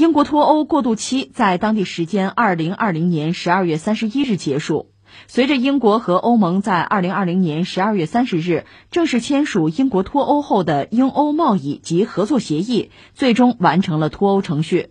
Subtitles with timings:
[0.00, 4.92] 英国脱欧过渡期在当地时间二零二零年十二月三十一日结束。
[5.26, 14.88] 随着英国和欧盟在二零二零年十二月三十日正式签署英国脱欧后的英欧贸易及合作协议，最终完成了脱欧程序。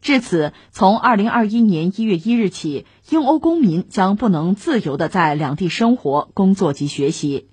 [0.00, 7.48] 至此，从二零二一年一月一日起，英欧公民将不能自由地在两地生活、工作及学习。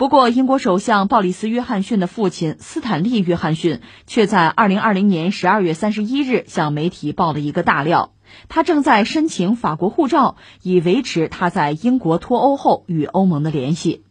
[0.00, 8.14] 不过，英国首相鲍里斯·约翰逊的父亲斯坦利·约翰逊却在二零二零年十二月三十一日向媒体爆了一个大料：
[8.48, 14.06] 他正在申请法国护照，以维持他在英国脱欧后与欧盟的联系。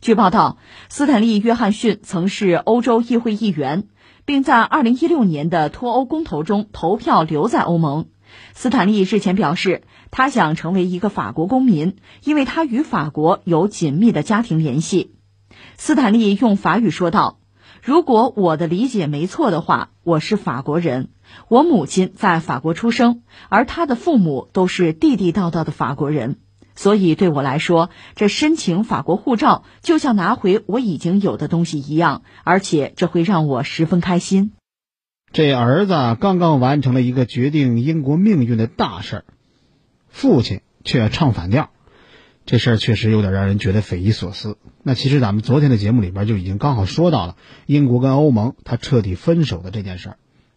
[0.00, 0.56] 据报道，
[0.88, 3.88] 斯坦利·约翰逊曾是欧洲议会议员。
[4.24, 8.08] 并在二零一六年的脱欧公投中投票留在欧盟。
[8.54, 15.14] 斯坦利日前表示，他想成为一个法国公民，因为他与法国有紧密的家庭联系。
[15.76, 17.38] 斯坦利用法语说道
[17.82, 21.08] ：“如果我的理解没错的话，我是法国人。
[21.48, 26.38] 我母亲在法国出生，而他的父母都是地地道道的法国人。”
[26.74, 34.52] 所以对我来说，这申请法国护照就像拿回我已经有的东西一样，而且这会让我十分开心。
[35.32, 39.24] 这儿子刚刚完成了一个决定英国命运的大事儿，
[40.08, 41.70] 父亲却唱反调，
[42.50, 44.56] 这事儿确实有点让人觉得匪夷所思。
[44.82, 50.16] 那其实咱们昨天的节目里边就已经刚好说到了英国跟欧盟他彻底分手的这件事儿。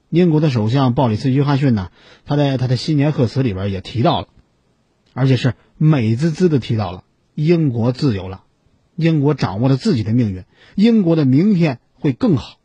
[0.10, 1.90] 英国的首相鲍里斯·约翰逊呢，
[2.26, 4.30] 他在他的新年贺词里边也提到了。
[5.14, 7.04] 而且是美滋滋的提到了
[7.36, 8.44] 英国自由了，
[8.96, 12.56] 英国掌握了自己的命运，英国的明天会更好。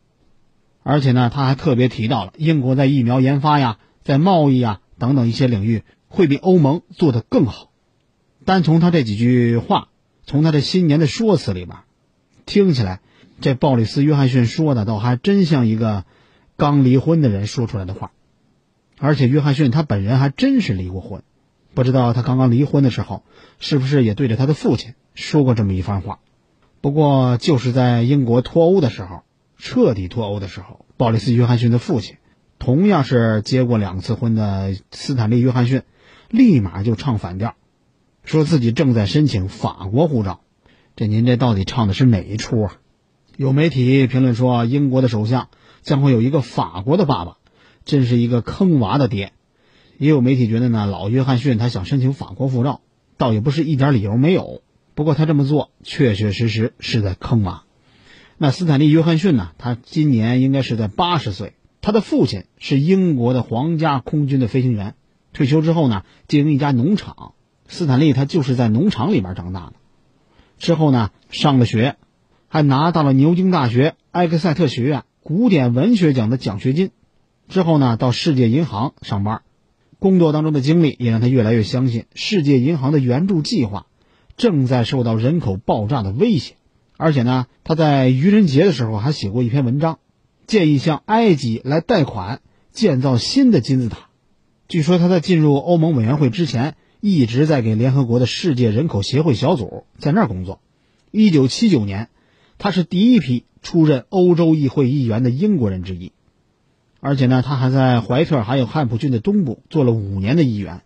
[0.84, 7.72] 而且呢，他还特别提到了英国在疫苗研发呀、在贸易呀等等一些领域会比欧盟做得更好。
[8.47, 9.89] 单从他这几句话，
[10.25, 11.78] 从他这新年的说辞里边，
[12.47, 13.00] 听起来，
[13.41, 16.05] 这鲍里斯·约翰逊说的倒还真像一个
[16.56, 18.12] 刚离婚的人说出来的话。
[18.98, 21.25] 而且约翰逊他本人还真是离过婚。
[21.75, 23.25] 不知道他刚刚离婚的时候，
[23.58, 26.21] 是不是也对着他的父亲说过这么一番话？
[26.81, 29.25] 不过就是在英国脱欧的时候，
[29.59, 32.16] 彻底脱欧的时候，鲍里斯·约翰逊的父亲，
[32.60, 35.82] 同样是结过两次婚的斯坦利·约翰逊，
[36.31, 37.56] 立马就唱反调，
[38.26, 40.41] 说自己正在申请法国护照。
[40.97, 42.76] 这您这到底唱的是哪一出啊？
[43.37, 45.48] 有媒体评论说，英国的首相
[45.82, 47.36] 将会有一个法国的爸爸，
[47.84, 49.32] 真是一个坑娃的爹。
[49.97, 52.81] 也有媒体觉得呢，老约翰逊他想申请法国护照，
[53.16, 54.60] 倒也不是一点理由没有。
[54.97, 57.62] 不过他这么做确确实实是在坑娃。
[58.38, 59.53] 那斯坦利·约翰逊呢？
[59.56, 61.54] 他今年应该是在八十岁。
[61.81, 64.97] 他的父亲是英国的皇家空军的飞行员，
[65.32, 67.34] 退休之后呢，经营一家农场。
[67.69, 69.72] 斯坦利他就是在农场里边长大的。
[70.59, 71.97] 之后呢，上了学，
[72.49, 76.91] 还拿到了牛津大学埃克塞特学院古典文学奖的奖学金。
[77.49, 79.43] 之后呢，到世界银行上班。
[79.99, 83.87] 工作当中的经历也让他越来越相信，世界银行的援助计划
[84.37, 86.54] 正在受到人口爆炸的威胁。
[86.98, 89.98] 而且呢，他在愚人节的时候还写过一篇文章，
[90.47, 92.41] 建议向埃及来贷款
[92.72, 94.09] 建造新的金字塔。
[94.69, 100.61] 据说他在进入欧盟委员会之前，一直在给联合国的世界人口协会小组在那儿工作。
[101.11, 102.09] 一九七九年，
[102.59, 106.12] 他是第一批出任欧洲议会议员的英国人之一。
[107.01, 110.83] 而且呢，他还在怀特还有汉普郡的东部做了五年的议员，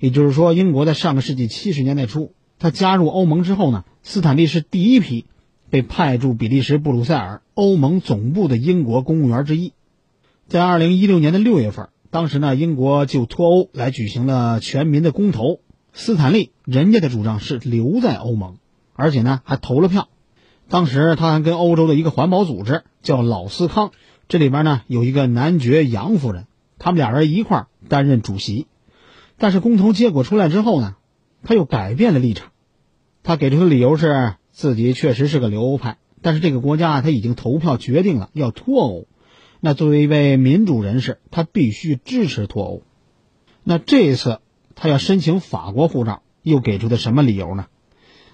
[0.00, 5.24] 也就是说，英国在上个世纪七十年代初，他加入欧盟之后呢，斯坦利是第一批
[5.70, 9.72] 被派驻比利时布鲁塞尔欧盟总部的英国公务员之一。
[10.46, 15.60] 在二零一六年的六月份，当时呢，英国就脱欧来举行了全民的公投，
[15.92, 18.58] 斯坦利人家的主张是留在欧盟，
[18.94, 20.08] 而且呢还投了票。
[20.68, 23.90] 当时他还跟欧洲的一个环保组织叫老斯康。
[24.28, 26.46] 这里边呢有一个男爵杨夫人，
[26.78, 28.66] 他们俩人一块担任主席。
[29.38, 30.96] 但是公投结果出来之后呢，
[31.42, 32.52] 他又改变了立场。
[33.22, 39.06] 他给出的理由是自己确实是个留欧派，但是这个国家他已经投票决定了要脱欧。
[39.66, 42.82] 那作为一位民主人士，他必须支持脱欧。
[43.64, 44.38] 那这一次
[44.76, 47.66] 他要申请法国护照，又给出的什么理由呢？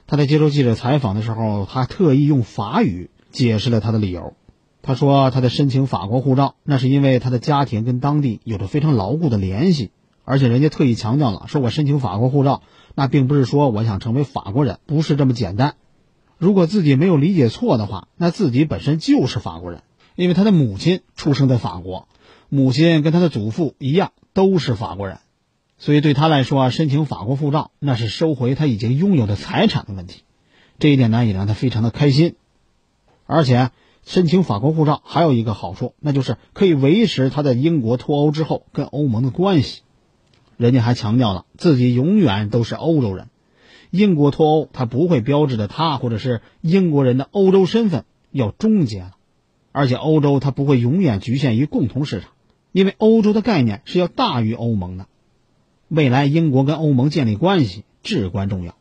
[0.06, 4.34] 他在接受记者采访的时候，他特意用法语解释了他的理由。
[4.82, 9.90] 他说，他的申请法国护照，那是因为他的家庭跟当地有着非常牢固的联系，
[10.26, 12.60] 而且人家特意强调了，说我申请法国护照，
[12.94, 15.76] 那并不是说我想成为法国人，不是这么简单。
[16.36, 19.82] 如果自己没有理解错的话，那自己本身就是法国人，
[20.14, 22.08] 因为他的母亲出生在法国，
[22.48, 25.18] 母亲跟他的祖父一样都是法国人，
[25.78, 30.22] 所以对他来说啊，申请法国护照那是收回他已经拥有的财产的问题。
[30.78, 32.34] 这一点呢，也让他非常的开心，
[33.26, 33.70] 而且。
[34.04, 39.82] 申请法国护照还有一个好处，那就是可以维持他在英国脱欧之后跟欧盟的关系。
[40.56, 43.28] 人家还强调了自己永远都是欧洲人，
[43.90, 49.12] 英国脱欧他不会标志着他或者是英国人的欧洲身份要终结了，
[49.72, 52.30] 而且欧洲它不会永远局限于共同市场，
[52.70, 55.06] 因为欧洲的概念是要大于欧盟的。
[55.88, 58.76] 未来英国跟欧盟建立关系至关重要。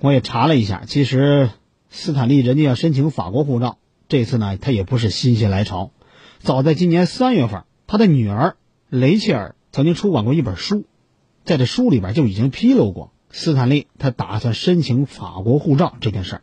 [0.00, 1.50] 我也查了一下，其实
[1.90, 3.78] 斯坦利人家要申请法国护照。
[4.08, 5.90] 这次呢，他也不是心血来潮，
[6.38, 8.56] 早在今年三月份，他的女儿
[8.88, 10.84] 雷切尔曾经出版过一本书，
[11.44, 16.42] 在这书里边就已经披露过斯坦利他打算申请法国护照这件事儿。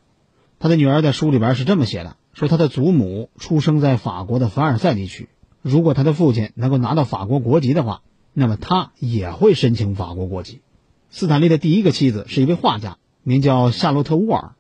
[0.59, 5.29] 他的女儿在书里边是这么写的：说他的祖母出生在法国的凡尔赛地区，
[5.63, 8.03] 如果他的父亲能够拿到法国国籍的话，
[8.33, 10.61] 那么他也会申请法国国籍。
[11.09, 14.51] 斯坦利的第一个妻子是一位画家，名叫夏洛特·沃尔，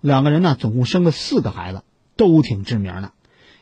[0.00, 1.82] 两个人呢总共生了四个孩子。
[2.14, 3.12] 都挺知名的，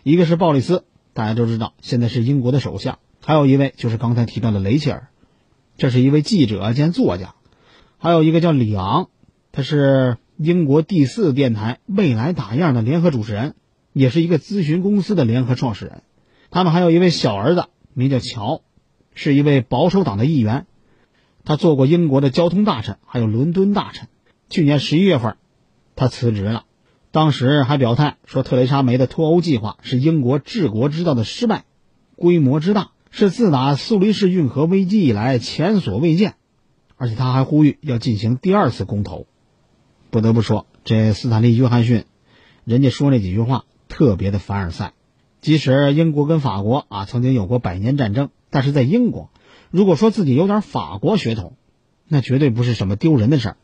[0.03, 0.85] 一个是鲍里斯，
[1.15, 5.09] 大家都知道，现在是英国的首相；还有一位就是刚才提到的雷切尔，
[5.79, 7.37] 这是一位记者兼作家；
[7.97, 9.09] 还有一个叫里昂，
[9.53, 13.57] 他是英国第四电台《未来打样》的联合主持人，
[13.93, 16.03] 也是一个咨询公司的联合创始人。
[16.51, 18.63] 他们还有一位小儿子，名叫乔，
[19.15, 20.65] 是一位保守党的议员，
[21.45, 24.09] 他做过英国的交通大臣，还有伦敦大臣。
[24.49, 25.37] 去年十一月份，
[25.95, 26.65] 他辞职了。
[27.11, 31.67] 当时还表态说，特蕾莎梅的脱欧计划是英国治国之道的失败，
[32.17, 36.37] 规模之大是自打苏黎世运河危机以来前所未见，
[36.97, 39.27] 而且他还呼吁要进行第二次公投。
[40.11, 42.05] 不得不说，这斯坦利·约翰逊，
[42.65, 44.93] 人家说那几句话特别的凡尔赛。
[45.41, 49.31] 即使英国跟法国啊曾经有过百年战争，但是在英国，
[49.71, 51.55] 如果说自己有点法国血统，
[52.09, 53.57] 那绝对不是什么丢人的事儿。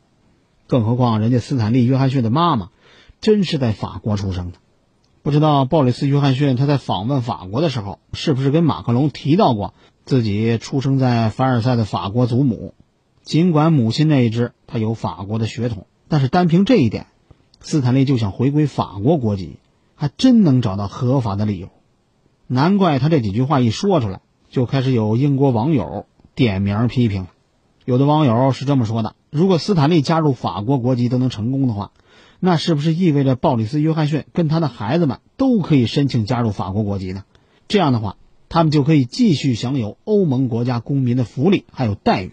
[0.66, 2.70] 更何况人家斯坦利·约翰逊的妈妈。
[3.18, 4.58] 真是在法国出生的，
[5.22, 9.72] 不知道鲍里斯·约翰逊他在访问法国的时候，是不是跟马克龙提到过
[10.04, 12.74] 自己出生在凡尔赛的法国祖母？
[13.22, 17.06] 尽管母亲那一支他有法国的血统，但是单凭这一点，
[17.60, 19.56] 斯坦利就想回归法国国籍，
[19.94, 21.68] 还真能找到合法的理由。
[22.46, 27.28] 难怪他这几句话一说出来，就开始有英国网友点名批评了。
[27.84, 31.92] 有的网友是这么说的：如果斯坦利加入法国国籍都能成功的话。
[32.38, 37.24] 那是不是意味着鲍里斯·约翰逊跟他的孩子们都可以申请加入法国国籍呢？
[37.66, 38.18] 这样的话，
[38.50, 42.32] 他们就可以继续享有欧盟国家公民的福利还有待遇。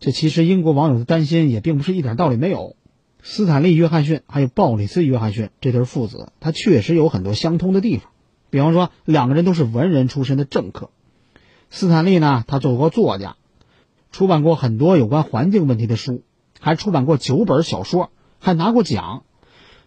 [0.00, 2.74] 这其实英国网友的担心也并不是一点道理没有。
[3.22, 8.10] 斯坦利·约翰逊还有鲍里斯·约翰逊这对父子，他确实有很多相通的地方。
[8.50, 10.90] 比方说，两个人都是文人出身的政客。
[11.70, 13.36] 斯坦利呢，他做过作家，
[14.10, 16.22] 出版过很多有关环境问题的书，
[16.60, 18.10] 还出版过九本小说。
[18.44, 19.22] 还拿过奖，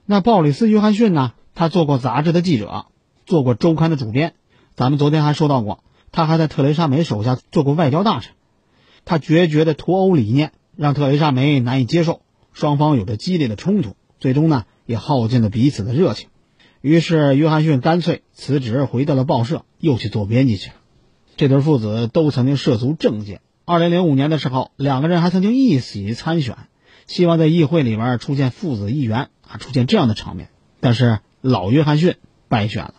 [0.05, 1.33] 那鲍里斯·约翰逊呢？
[1.55, 2.85] 他做过杂志的记者，
[3.25, 4.33] 做过周刊的主编。
[4.77, 5.83] 咱们昨天还说到过，
[6.13, 8.31] 他还在特蕾莎梅手下做过外交大臣。
[9.03, 12.21] 他决绝的脱欧理念让特蕾莎梅难以接受，
[12.55, 16.29] 双方有着激烈的冲突，最终呢也耗尽了彼此的热情。
[16.79, 20.75] 于是约翰逊干脆辞职，回到了报社，又去做编辑去了。
[21.35, 23.41] 这对父子都曾经涉足政界。
[23.65, 26.55] 二零零五年的时候，两个人还曾经一起参选。
[27.07, 30.47] 希望在议会里边出现父子议员啊，出现这样的场面。
[30.79, 32.15] 但是老约翰逊
[32.47, 32.93] 败选了。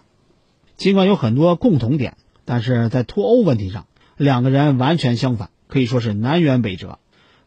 [0.76, 3.86] 尽管有很多共同点，但是在脱欧问题上，
[4.18, 6.98] 两个人完全相反，可以说是南辕北辙。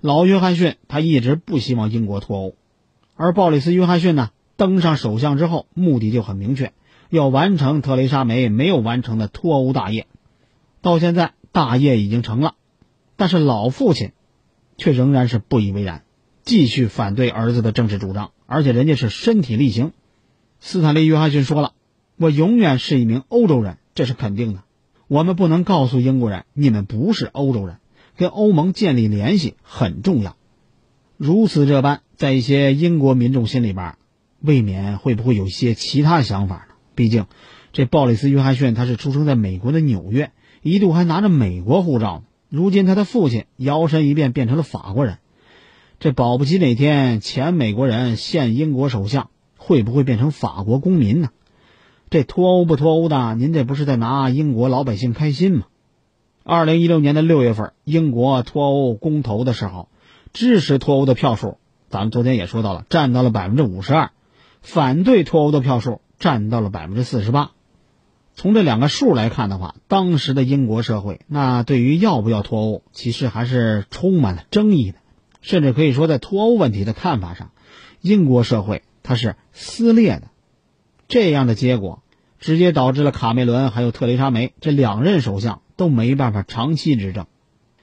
[0.01, 2.55] 老约翰逊他一直不希望英国脱欧，
[3.15, 6.71] 而鲍里斯·约翰逊呢，登上首相之后，目的就很明确，
[7.09, 10.07] 要完成特蕾莎梅没有完成的脱欧大业。
[10.81, 12.55] 到现在大业已经成了，
[13.17, 14.13] 但是老父亲
[14.77, 16.03] 却仍然是不以为然。
[16.45, 19.91] 继续反对儿子的政治主张，而且人家是身体力行。
[20.61, 21.73] 斯坦利·约翰逊说了
[22.15, 24.63] ：“我永远是一名欧洲人，这是肯定的。
[25.09, 27.78] 我们不能告诉英国人，你们不是欧洲人，
[28.19, 30.35] 跟欧盟建立联系很重要。”
[31.15, 33.95] 如此这般，在一些英国民众心里边，
[34.41, 36.75] 未免会不会有一些其他想法呢？
[36.95, 37.27] 毕竟，
[37.71, 42.23] 这鲍里斯·约翰逊他是出生在美国的纽约，一度还拿着美国护照呢。
[42.49, 45.19] 如今他的父亲摇身一变变成了法国人。
[45.99, 51.29] 这保不齐哪天前美国人现英国首相会不会变成法国公民呢？
[52.09, 55.65] 这脱欧不脱欧的，您这不是在拿英国老百姓开心吗？
[56.49, 59.87] 二零一六年的六月份，英国脱欧公投的时候，
[60.33, 64.07] 支持脱欧的票数，咱们昨天也说到了，占到了百分之五十二；
[64.59, 67.51] 反对脱欧的票数占到了百分之四十八。
[68.33, 74.97] 从这两个数来看的话，当时的英国社会，那对于要不要脱欧，其实还是充满了争议的。
[75.41, 77.51] 甚至可以说，在脱欧问题的看法上，
[78.01, 80.23] 英国社会它是撕裂的。
[81.07, 82.01] 这样的结果
[82.39, 87.25] 直接导致了卡梅伦还有特蕾莎梅这两任首相都没办法长期执政。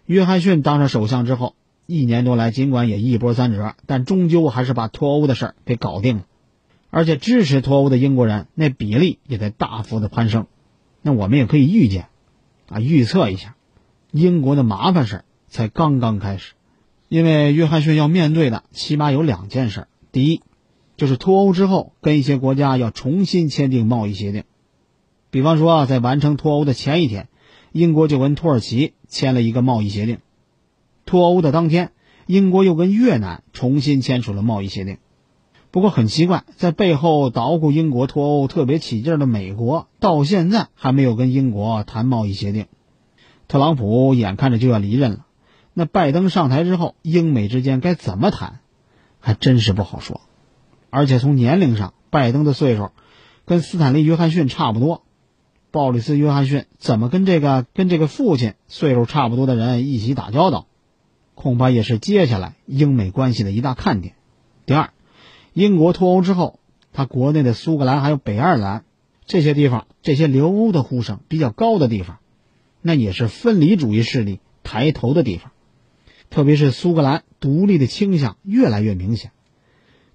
[0.05, 1.55] 约翰逊当上首相之后，
[1.87, 6.26] 一年多来尽管也一波三折，但终究还是把脱欧的事儿给搞定了。
[6.91, 10.47] 而且支持脱欧的英国人那比例也在大幅的攀升。
[11.00, 12.09] 那我们也可以预见，
[12.69, 13.57] 啊，预测一下，
[14.11, 16.53] 英国的麻烦事儿才刚刚开始。
[17.09, 20.43] 因为约翰逊要面对的起码有两件事：第一，
[20.99, 24.45] 就是脱欧之后跟一些国家要重新签订贸易协定。
[25.31, 27.29] 比方说啊，在完成脱欧的前一天，
[27.76, 30.16] 英国就跟土耳其签了一个贸易协定；
[31.04, 31.92] 脱欧的当天，
[32.26, 34.97] 英国又跟越南重新签署了贸易协定。
[35.71, 42.64] 不过很奇怪，在背后捣鼓英国脱欧特别起劲的美国，到现在还没有跟英国谈贸易协定。
[43.47, 45.26] 特朗普眼看着就要离任了，
[45.75, 48.61] 那拜登上台之后，英美之间该怎么谈，
[49.21, 50.23] 还真是不好说。
[50.88, 52.88] 而且从年龄上，拜登的岁数
[53.45, 55.02] 跟斯坦利·约翰逊差不多，
[55.76, 60.68] 鲍里斯·约翰逊怎么跟这个跟这个父亲岁数差不多的人一起打交道，
[61.35, 64.14] 恐怕也是接下来英美关系的一大看点。
[64.64, 64.88] 第二。
[65.52, 66.61] 英国脱欧之后，
[66.95, 68.85] 他国内的苏格兰还有北爱尔兰
[69.26, 72.18] 这些地方，这些留欧的呼声比较高的地方，
[72.80, 75.52] 那也是分离主义势力抬头的地方。
[76.30, 79.30] 特别是苏格兰独立的倾向越来越明显。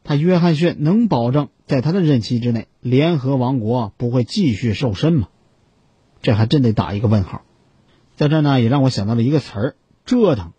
[0.03, 5.27] 他约翰逊能保证在他的任期之内，联合王国不会继续瘦身吗？
[6.21, 7.41] 这还真得打一个问号。
[8.15, 9.75] 在这呢，也让我想到了一个词儿：
[10.05, 10.53] 折腾。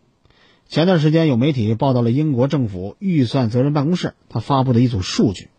[0.68, 5.50] 前段时间有媒体报道了英国政府预算责任办公室他发布的一组数据，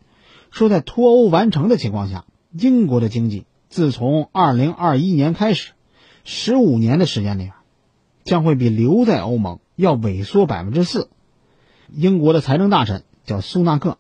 [0.50, 5.74] 说在脱欧完成的情况下，英国的经济自从2021年开始
[6.26, 7.52] ，15年的时间里，
[8.24, 11.10] 将会比留在欧盟要萎缩百分之四。
[11.92, 14.00] 英国的财政大臣叫苏纳克，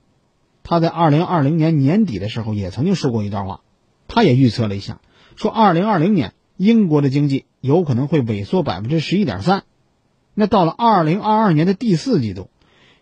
[0.63, 3.61] 他在2020年年底的时候也曾经说过一段话，
[4.07, 4.99] 他也预测了一下，
[5.35, 9.63] 说2020年英国的经济有可能会萎缩百分之十一点三。
[10.33, 12.49] 那到了二零二二年的第四季度，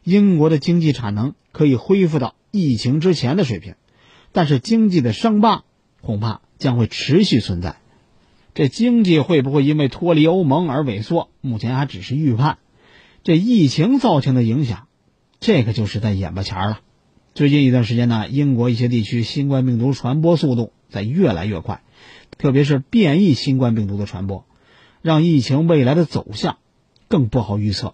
[0.03, 3.75] 英国的经济产能可以恢复到疫情之前的水平，
[4.31, 5.63] 但是经济的伤疤
[6.01, 7.77] 恐怕将会持续存在。
[8.53, 11.29] 这经济会不会因为脱离欧盟而萎缩？
[11.39, 12.57] 目前还只是预判。
[13.23, 14.87] 这疫情造成的影响，
[15.39, 16.79] 这个就是在眼巴前了。
[17.33, 21.81] 最近一段时间呢，英国一些地区新冠病毒传播速度在越来越快，
[22.37, 24.45] 特别是变异新冠病毒的传播，
[25.01, 26.57] 让疫情未来的走向。
[27.07, 27.93] 更不好预测，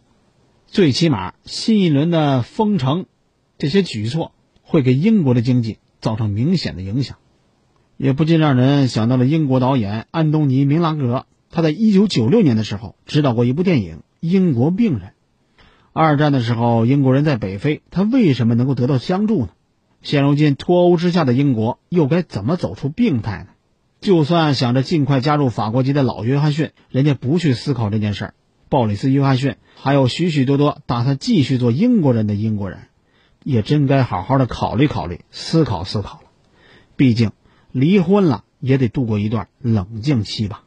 [0.65, 3.05] 最起码新一轮的封城，
[3.59, 4.31] 这些举措
[4.63, 7.17] 会给英国的经济造成明显的影响，
[7.95, 15.09] 也不禁让人想到了英国导演安东尼·明拉格，他在一九九六年的时候执导过一部电影《英国病人》。
[15.99, 19.49] 二战的时候，英国人在北非，他为什么能够得到相助呢？
[20.03, 23.47] 现如今脱欧之下的英国又该怎么走出病态呢？
[23.99, 28.33] 就算想着尽快加入法国籍的老约翰逊，人家不去思考这件事儿。
[28.69, 32.81] 鲍里斯·约翰逊，还有许许多多打算继续做英国人的英国人，
[33.43, 36.29] 也真该好好的考虑考虑、思考思考了。
[36.95, 37.31] 毕竟，
[37.71, 40.61] 离婚了也得度过一段冷静期吧。